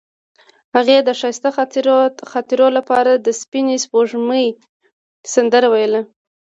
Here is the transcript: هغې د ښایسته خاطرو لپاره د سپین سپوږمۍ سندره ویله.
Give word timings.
هغې 0.75 0.97
د 1.07 1.09
ښایسته 1.19 1.49
خاطرو 2.31 2.67
لپاره 2.77 3.11
د 3.15 3.27
سپین 3.41 3.67
سپوږمۍ 3.83 4.47
سندره 5.33 5.67
ویله. 5.73 6.01